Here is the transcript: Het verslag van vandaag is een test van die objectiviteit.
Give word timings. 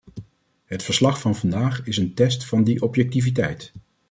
Het 0.65 0.83
verslag 0.83 1.19
van 1.19 1.35
vandaag 1.35 1.85
is 1.85 1.97
een 1.97 2.13
test 2.13 2.45
van 2.45 2.63
die 2.63 2.81
objectiviteit. 2.81 3.71